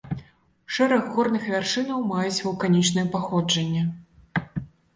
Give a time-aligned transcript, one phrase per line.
[0.77, 3.87] Шэраг горных вяршыняў маюць вулканічнае паходжанне.